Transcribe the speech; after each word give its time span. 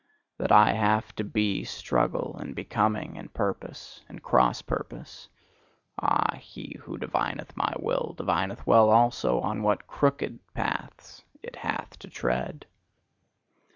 That 0.39 0.51
I 0.51 0.73
have 0.73 1.13
to 1.17 1.23
be 1.23 1.63
struggle, 1.63 2.35
and 2.39 2.55
becoming, 2.55 3.19
and 3.19 3.31
purpose, 3.31 4.01
and 4.09 4.23
cross 4.23 4.63
purpose 4.63 5.29
ah, 5.99 6.37
he 6.39 6.75
who 6.81 6.97
divineth 6.97 7.55
my 7.55 7.71
will, 7.77 8.15
divineth 8.17 8.65
well 8.65 8.89
also 8.89 9.39
on 9.41 9.61
what 9.61 9.85
CROOKED 9.85 10.39
paths 10.55 11.23
it 11.43 11.57
hath 11.57 11.99
to 11.99 12.07
tread! 12.09 12.65